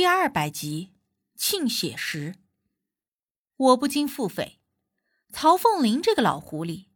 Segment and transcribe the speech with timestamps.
[0.00, 0.94] 第二百集，
[1.36, 2.36] 庆血石。
[3.54, 4.56] 我不禁腹诽：
[5.30, 6.86] 曹凤林这个老狐狸，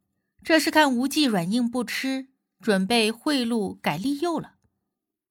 [0.43, 2.29] 这是看无忌软硬不吃，
[2.63, 4.55] 准备贿赂改利诱了。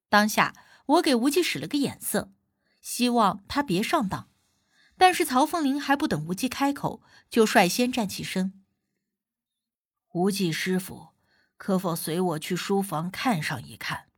[0.07, 0.53] 当下，
[0.85, 2.31] 我给无忌使了个眼色，
[2.79, 4.29] 希望他别上当。
[4.95, 8.61] 但是曹凤林还不等无忌开口，就率先站起身
[10.13, 11.15] ：“无忌师傅，
[11.57, 14.11] 可否随我去书房看上一看？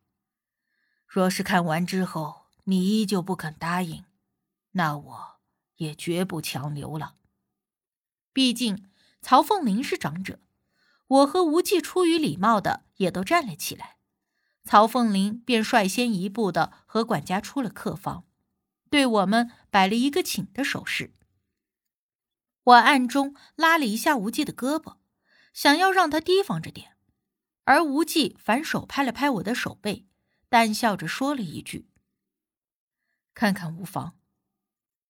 [1.08, 4.06] 若是看完之后……”你依旧不肯答应，
[4.72, 5.40] 那我
[5.78, 7.16] 也绝不强留了。
[8.34, 8.90] 毕竟
[9.22, 10.40] 曹凤林是长者，
[11.08, 13.98] 我和无忌出于礼貌的也都站了起来。
[14.64, 18.26] 曹凤林便率先一步的和管家出了客房，
[18.90, 21.14] 对我们摆了一个请的手势。
[22.64, 24.96] 我暗中拉了一下无忌的胳膊，
[25.54, 26.98] 想要让他提防着点，
[27.66, 30.08] 而无忌反手拍了拍我的手背，
[30.50, 31.88] 淡笑着说了一句。
[33.36, 34.16] 看看无妨。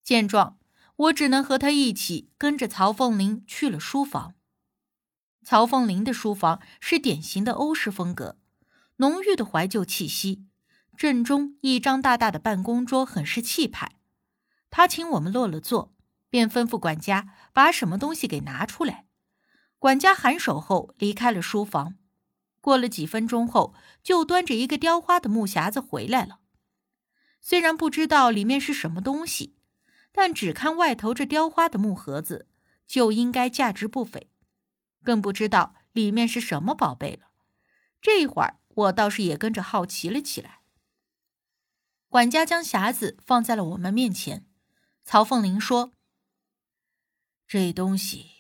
[0.03, 0.57] 见状，
[0.97, 4.35] 我只能和他一起跟着曹凤林去了书房。
[5.43, 8.37] 曹凤林的书房是典型的欧式风格，
[8.98, 10.43] 浓郁的怀旧气息。
[10.98, 13.91] 正中一张大大的办公桌，很是气派。
[14.70, 15.93] 他请我们落了座，
[16.29, 19.05] 便吩咐管家把什么东西给拿出来。
[19.77, 21.96] 管家颔首后离开了书房。
[22.62, 26.40] 过了几分钟后，就端着一个雕花的木匣子回来了。
[27.48, 29.55] 虽然不知道里面是什么东西，
[30.12, 32.48] 但只看外头这雕花的木盒子，
[32.87, 34.32] 就应该价值不菲。
[35.04, 37.29] 更不知道里面是什么宝贝了。
[38.02, 40.62] 这会儿我倒是也跟着好奇了起来。
[42.10, 44.48] 管家将匣子放在了我们面前，
[45.04, 45.91] 曹凤林说
[47.46, 48.32] ：“这东西，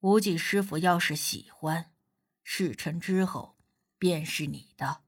[0.00, 1.92] 无忌师傅要是喜欢，
[2.42, 3.58] 事成之后
[3.98, 5.02] 便是你的。”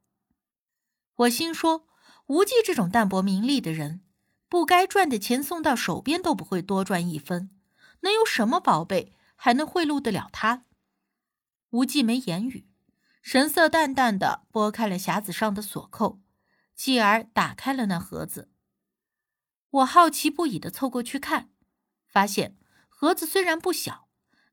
[1.16, 1.86] 我心说。
[2.28, 4.02] 无忌这种淡泊名利的人，
[4.50, 7.50] 不该赚的钱送到手边都不会多赚一分，
[8.00, 10.64] 能有什么宝贝还能贿赂得了他？
[11.70, 12.68] 无忌没言语，
[13.22, 16.20] 神色淡淡的拨开了匣子上的锁扣，
[16.74, 18.50] 继而打开了那盒子。
[19.70, 21.48] 我好奇不已的凑过去看，
[22.06, 22.58] 发现
[22.88, 24.08] 盒子虽然不小，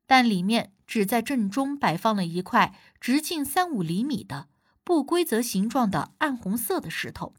[0.06, 4.48] 但里面只在正中摆放了一块直径三五厘米的
[4.82, 7.34] 不规则形状的暗红色的石头。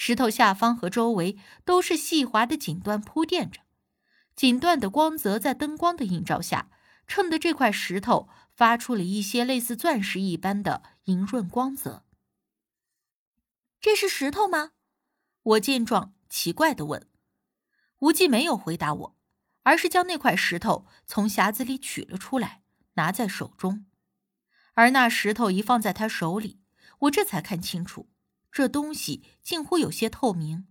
[0.00, 3.62] 石头下方和周围都是细滑的锦缎铺垫着，
[4.36, 6.70] 锦缎的光泽在灯光的映照下，
[7.08, 12.04] 衬得这块石头发出了一些类似钻石一般的莹润光泽。
[13.80, 14.70] 这是石头吗？
[15.42, 17.08] 我见状奇怪的问。
[17.98, 19.16] 无忌没有回答我，
[19.64, 22.62] 而是将那块石头从匣子里取了出来，
[22.94, 23.84] 拿在手中。
[24.74, 26.60] 而那石头一放在他手里，
[27.00, 28.08] 我这才看清楚。
[28.58, 30.66] 这东西近乎有些透明，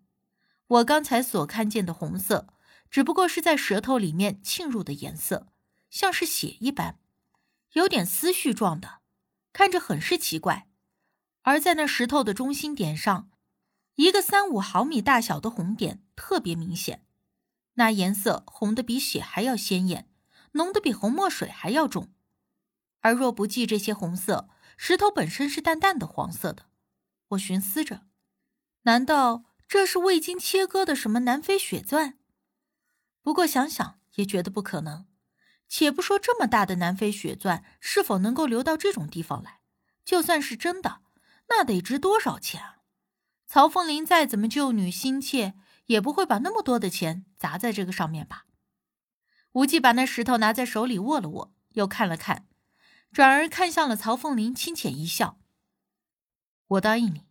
[0.67, 2.49] 我刚才所看见的红色，
[2.91, 5.47] 只不过是在舌头里面沁入的颜色，
[5.89, 6.99] 像是血一般，
[7.71, 8.99] 有点丝絮状的，
[9.53, 10.67] 看着很是奇怪。
[11.43, 13.29] 而在那石头的中心点上，
[13.95, 17.05] 一个三五毫米大小的红点特别明显，
[17.75, 20.09] 那颜色红的比血还要鲜艳，
[20.51, 22.11] 浓的比红墨水还要重。
[22.99, 26.66] 而若不计这些红色，石头本身是淡淡的黄色的。
[27.29, 28.07] 我寻思着，
[28.83, 32.17] 难道这是未经切割的什么南非血钻？
[33.21, 35.05] 不过想想也觉得不可能。
[35.69, 39.59] 且不说这么大的南非血钻是否能够流到这种地方来，
[40.05, 41.01] 就算是真的，
[41.49, 42.77] 那得值多少钱啊！
[43.45, 45.55] 曹凤林再怎么救女心切，
[45.87, 48.45] 也不会把那么多的钱砸在这个上面吧？
[49.51, 52.47] 无忌把那石头拿在手里握了握，又看了看，
[53.11, 55.37] 转而看向了曹凤林，轻浅一笑。
[56.67, 57.25] 我答应你。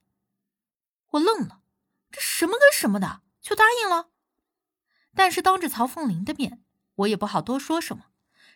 [1.11, 1.63] 我愣了，
[2.11, 4.11] 这什么跟什么的就答应了？
[5.15, 6.63] 但是当着曹凤林的面，
[6.97, 8.07] 我也不好多说什么，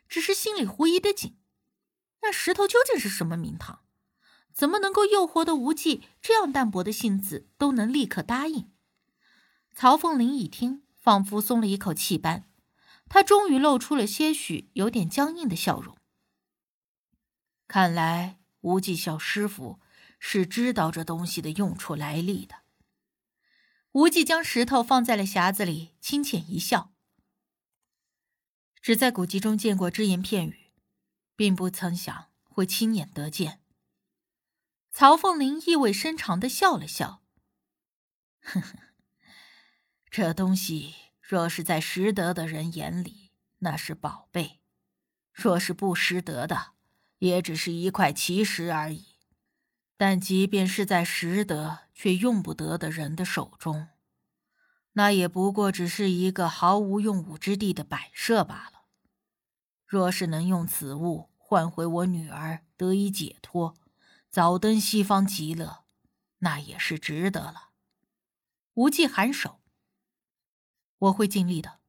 [0.09, 1.39] 只是心里狐疑的紧。
[2.23, 3.85] 那石头究竟是什么名堂？
[4.53, 8.71] 怎么能够诱惑的无忌这样淡薄的性子都能立刻答应？
[9.75, 12.45] 曹凤林一听，仿佛松了一口气般，
[13.09, 15.97] 他终于露出了些许有点僵硬的笑容。
[17.69, 19.79] 看来无忌小师傅。
[20.21, 22.61] 是知道这东西的用处来历的。
[23.93, 26.93] 无忌将石头放在了匣子里，轻浅一笑。
[28.81, 30.71] 只在古籍中见过只言片语，
[31.35, 33.61] 并不曾想会亲眼得见。
[34.93, 37.23] 曹凤林意味深长的笑了笑
[38.41, 38.79] ：“呵呵，
[40.11, 44.61] 这东西若是在识得的人眼里，那是宝贝；
[45.33, 46.75] 若是不识得的，
[47.19, 49.10] 也只是一块奇石而已。”
[50.01, 53.89] 但即便是在识得却用不得的人的手中，
[54.93, 58.85] 那也不过只是一个毫无用武之地的摆设罢了。
[59.85, 63.75] 若是能用此物换回我女儿得以解脱，
[64.31, 65.85] 早登西方极乐，
[66.39, 67.73] 那也是值得了。
[68.73, 69.61] 无忌颔首，
[70.97, 71.81] 我会尽力的。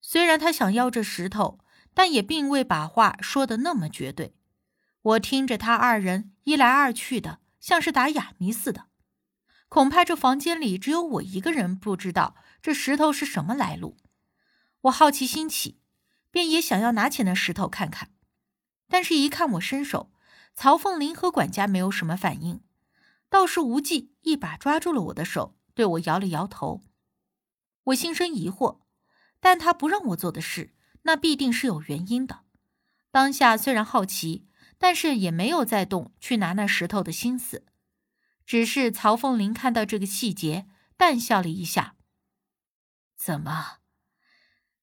[0.00, 1.60] 虽然他想要这石头，
[1.94, 4.34] 但也并未把话说的那么绝对。
[5.04, 8.86] 我听着他二人一来二去的，像是打哑谜似的。
[9.68, 13.98] 恐怕这房间里只有我一个人不知道这石头是什么来路。
[14.82, 15.78] 我好奇心起，
[16.30, 18.12] 便也想要拿起那石头看看。
[18.88, 20.10] 但是，一看我伸手，
[20.54, 22.62] 曹凤林和管家没有什么反应，
[23.28, 26.82] 倒是无忌一把抓住了我的手，对我摇了摇头。
[27.84, 28.78] 我心生疑惑，
[29.38, 30.72] 但他不让我做的事，
[31.02, 32.40] 那必定是有原因的。
[33.10, 34.46] 当下虽然好奇，
[34.84, 37.64] 但是也没有再动去拿那石头的心思。
[38.44, 41.96] 只是曹凤林看到这个细节，淡笑了一下。
[43.16, 43.78] 怎么，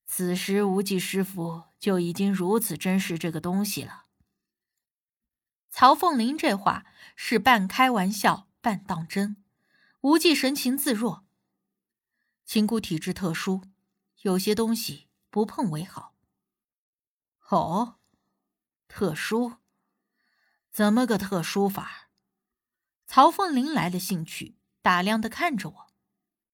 [0.07, 4.05] 此时无忌师傅就已经如此珍视这个东西了？
[5.69, 6.83] 曹凤林这话
[7.15, 9.37] 是半开玩笑半当真。
[9.99, 11.23] 无忌神情自若。
[12.43, 13.61] 秦姑体质特殊，
[14.23, 16.15] 有些东西不碰为好。
[17.49, 17.99] 哦，
[18.87, 19.60] 特殊？
[20.71, 22.09] 怎么个特殊法？
[23.05, 25.87] 曹凤林来了兴趣，打量的看着我。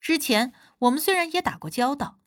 [0.02, 2.20] 之前我们虽然也打过交道，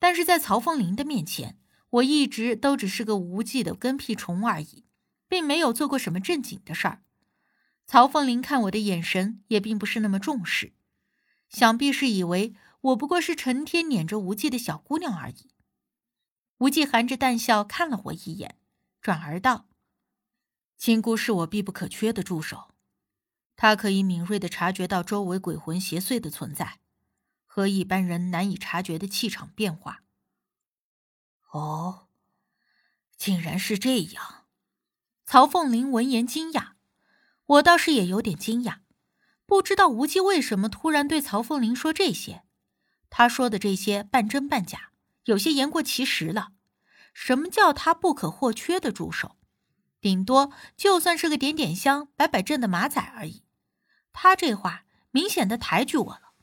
[0.00, 1.60] 但是在曹凤林的面前，
[1.90, 4.84] 我一直都只是个无忌的跟屁虫而已，
[5.28, 7.02] 并没有做过什么正经的事儿。
[7.86, 10.72] 曹凤林看我的眼神也并不是那么重视，
[11.48, 15.52] 想必是以为我不过是成天撵着无忌的小姑娘而已。
[16.58, 18.58] 无忌含着淡笑看了我一眼，
[19.00, 19.68] 转而道
[20.82, 22.72] ：“青姑是我必不可缺的助手。”
[23.54, 26.80] 他可以敏锐的察觉到周围鬼魂邪祟的存在，
[27.46, 30.02] 和一般人难以察觉的气场变化。
[31.52, 32.08] 哦，
[33.16, 34.46] 竟然是这样！
[35.24, 36.72] 曹凤林闻言惊讶，
[37.46, 38.78] 我倒是也有点惊讶，
[39.46, 42.42] 不知道无忌为什么突然对曹凤林说这些。
[43.08, 44.90] 他说的这些半真半假，
[45.26, 46.54] 有些言过其实了。
[47.14, 49.36] 什么叫他不可或缺的助手？
[50.02, 53.44] 顶多就算是个点点香、摆摆阵的马仔而已。
[54.12, 56.34] 他这话明显的抬举我了。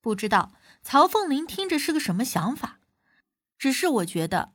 [0.00, 0.52] 不知道
[0.82, 2.80] 曹凤林听着是个什么想法，
[3.56, 4.52] 只是我觉得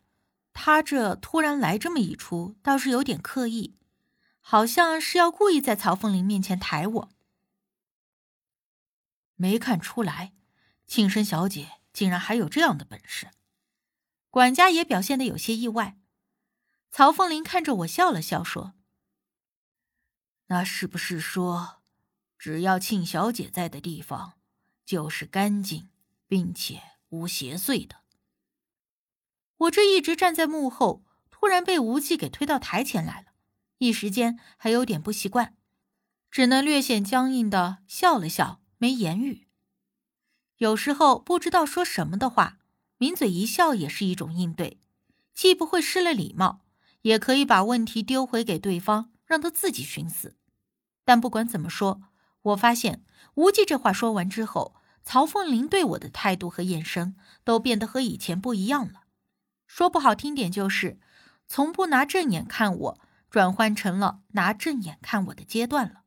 [0.53, 3.77] 他这突然来这么一出，倒是有点刻意，
[4.41, 7.09] 好像是要故意在曹凤林面前抬我。
[9.35, 10.33] 没看出来，
[10.85, 13.29] 庆生小姐竟然还有这样的本事。
[14.29, 15.97] 管家也表现的有些意外。
[16.97, 18.73] 曹凤林看着我笑了笑，说
[20.47, 21.81] ：“那是不是说，
[22.39, 24.39] 只要庆小姐在的地方，
[24.85, 25.89] 就是干净
[26.25, 27.97] 并且无邪祟的？”
[29.67, 33.33] 我这一直站在幕后，突然被无忌给推到台前来了，
[33.79, 35.57] 一时间还有点不习惯，
[36.31, 39.49] 只能略显僵硬的笑了笑，没言语。
[40.59, 42.59] 有时候不知道说什么的话，
[42.99, 44.79] 抿嘴一笑也是一种应对，
[45.33, 46.61] 既不会失了礼貌。
[47.05, 50.35] 也可以把问题丢回给对方，让他自己寻死。
[51.03, 52.01] 但不管怎么说，
[52.41, 53.03] 我发现
[53.35, 54.73] 无忌这话说完之后，
[55.03, 59.03] 曹凤林对我的态度和眼神都变得和以前不一样了。
[59.67, 60.99] 说不好听点，就是
[61.47, 66.01] 从不拿正眼看我，转换成了拿正眼看我的阶段了。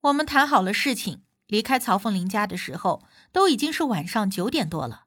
[0.00, 5.04] 我们谈好了事情，离开曹凤林家的时候，都已经是晚上九点多了。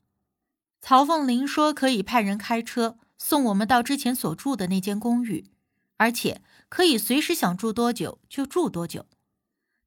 [0.79, 2.97] 曹凤林说可以派人开车。
[3.17, 5.49] 送我们到之前所住的那间公寓，
[5.97, 9.05] 而且可以随时想住多久就住多久。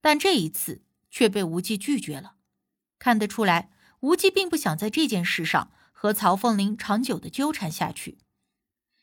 [0.00, 2.34] 但这一次却被无忌拒绝了。
[2.98, 3.70] 看得出来，
[4.00, 8.18] 无忌并不想在这件事上和曹凤林长久的纠缠下去。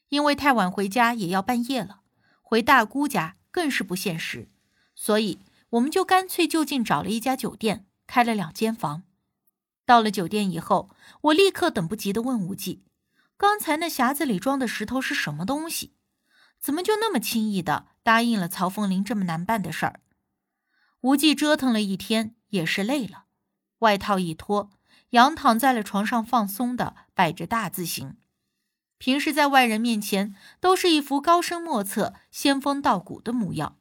[0.10, 2.02] 因为太晚回家也要半夜了，
[2.42, 4.50] 回大姑家更是不现实，
[4.96, 5.40] 所以
[5.72, 9.04] 我们就干脆就近找了一家酒店，开了两间房。
[9.86, 10.90] 到了酒店以后，
[11.22, 12.84] 我立刻等不及的问无忌。
[13.38, 15.94] 刚才那匣子里装的石头是什么东西？
[16.60, 20.00] 怎么就那么轻易的答应了曹凤林这么难办的事儿？
[21.02, 23.26] 无忌折腾了一天，也是累了，
[23.80, 24.72] 外套一脱，
[25.12, 28.18] 仰躺在了床上，放松的摆着大字形。
[28.98, 33.78] 平时在外人面前都是一副高深莫测、仙风道骨的模样，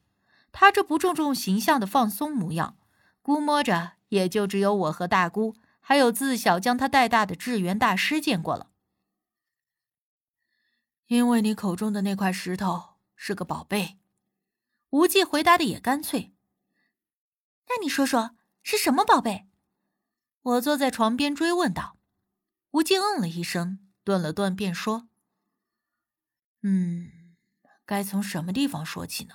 [0.52, 2.76] 他这不注重形象的放松模样，
[3.22, 8.68] 估摸着也就只有我和大姑，还有自小将他带大的智源大师见过了。
[11.08, 13.98] 因为你口中的那块石头是个宝贝，
[14.90, 16.34] 无忌回答的也干脆。
[17.68, 19.48] 那你说说是什么宝贝？
[20.42, 21.96] 我坐在床边追问道。
[22.72, 25.08] 无忌嗯了一声，顿了顿，便说
[26.62, 27.36] ：“嗯，
[27.84, 29.34] 该从什么地方说起呢？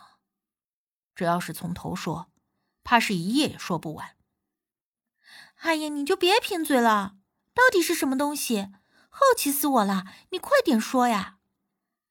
[1.15, 2.31] 这要是从头说，
[2.83, 4.15] 怕是一夜也说不完。”
[5.61, 7.15] 哎呀，你就别贫嘴了，
[7.53, 8.71] 到底是什么东西？
[9.09, 10.05] 好奇死我了！
[10.29, 11.39] 你快点说呀！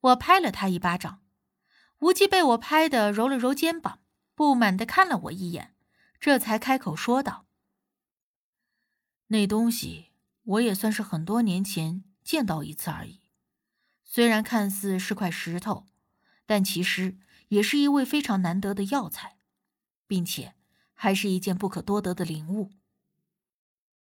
[0.01, 1.23] 我拍了他一巴掌。
[2.01, 4.01] 无忌被我拍的揉了揉肩膀，
[4.35, 5.75] 不满的看了我一眼，
[6.19, 7.47] 这才开口说道
[9.29, 10.07] ：“那东西。”
[10.43, 13.21] 我也算是很多年前见到一次而已，
[14.03, 15.87] 虽然看似是块石头，
[16.47, 19.37] 但其实也是一味非常难得的药材，
[20.09, 20.55] 并且
[20.95, 22.73] 还是一件不可多得的灵物。